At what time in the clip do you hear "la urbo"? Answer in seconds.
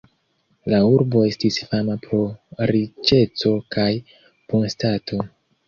0.73-1.21